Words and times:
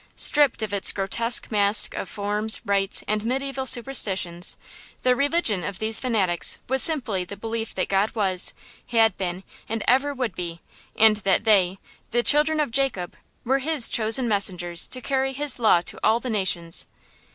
Stripped 0.15 0.63
of 0.63 0.73
its 0.73 0.91
grotesque 0.91 1.51
mask 1.51 1.93
of 1.93 2.09
forms, 2.09 2.59
rites, 2.65 3.03
and 3.07 3.21
mediæval 3.21 3.67
superstitions, 3.67 4.57
the 5.03 5.15
religion 5.15 5.63
of 5.63 5.77
these 5.77 5.99
fanatics 5.99 6.57
was 6.67 6.81
simply 6.81 7.23
the 7.23 7.37
belief 7.37 7.75
that 7.75 7.87
God 7.87 8.15
was, 8.15 8.55
had 8.87 9.15
been, 9.19 9.43
and 9.69 9.83
ever 9.87 10.11
would 10.11 10.33
be, 10.33 10.59
and 10.95 11.17
that 11.17 11.43
they, 11.43 11.77
the 12.09 12.23
children 12.23 12.59
of 12.59 12.71
Jacob, 12.71 13.15
were 13.43 13.59
His 13.59 13.89
chosen 13.89 14.27
messengers 14.27 14.87
to 14.87 15.01
carry 15.01 15.33
His 15.33 15.59
Law 15.59 15.81
to 15.81 15.99
all 16.03 16.19
the 16.19 16.31
nations. 16.31 16.87